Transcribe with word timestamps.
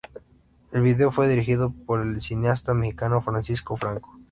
El 0.71 0.81
vídeo 0.81 1.11
fue 1.11 1.27
dirigido 1.27 1.69
por 1.69 2.01
el 2.01 2.19
cineasta 2.21 2.73
mexicano 2.73 3.21
Francisco 3.21 3.75
Franco. 3.77 4.17